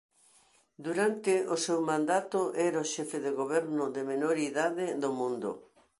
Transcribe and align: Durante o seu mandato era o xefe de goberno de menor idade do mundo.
Durante 0.85 1.33
o 1.55 1.57
seu 1.65 1.79
mandato 1.91 2.39
era 2.67 2.83
o 2.85 2.89
xefe 2.93 3.17
de 3.25 3.31
goberno 3.39 3.83
de 3.95 4.01
menor 4.11 4.35
idade 4.49 4.85
do 5.01 5.09
mundo. 5.19 5.51